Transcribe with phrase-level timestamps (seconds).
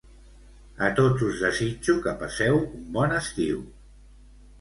[0.85, 3.61] A tots us desitjo que passeu un bon estiu!